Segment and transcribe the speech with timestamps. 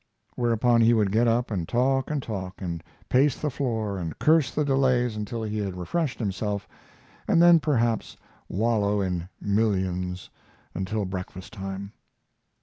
[0.35, 4.49] Whereupon he would get up and talk and talk, and pace the floor and curse
[4.49, 6.67] the delays until he had refreshed himself,
[7.27, 8.17] and then perhaps
[8.49, 10.31] wallow in millions
[10.73, 11.91] until breakfast time.